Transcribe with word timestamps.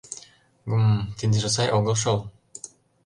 Гм... 0.69 0.89
тидыже 1.17 1.49
сай 1.55 1.67
огыл 1.77 1.95
шол... 2.03 2.19